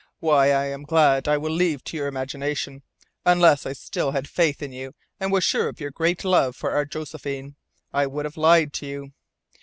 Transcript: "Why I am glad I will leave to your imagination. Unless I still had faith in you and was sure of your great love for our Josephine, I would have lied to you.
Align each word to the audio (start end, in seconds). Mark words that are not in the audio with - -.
"Why 0.17 0.51
I 0.51 0.65
am 0.65 0.81
glad 0.83 1.27
I 1.27 1.37
will 1.37 1.51
leave 1.51 1.83
to 1.83 1.95
your 1.95 2.07
imagination. 2.07 2.81
Unless 3.23 3.67
I 3.67 3.73
still 3.73 4.09
had 4.13 4.27
faith 4.27 4.63
in 4.63 4.71
you 4.71 4.95
and 5.19 5.31
was 5.31 5.43
sure 5.43 5.69
of 5.69 5.79
your 5.79 5.91
great 5.91 6.25
love 6.25 6.55
for 6.55 6.71
our 6.71 6.85
Josephine, 6.85 7.55
I 7.93 8.07
would 8.07 8.25
have 8.25 8.35
lied 8.35 8.73
to 8.73 8.87
you. 8.87 9.13